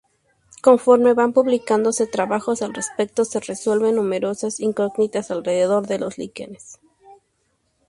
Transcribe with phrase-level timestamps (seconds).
[0.63, 6.79] Conforme van publicándose trabajos al respecto se resuelven numerosas incógnitas alrededor de los líquenes.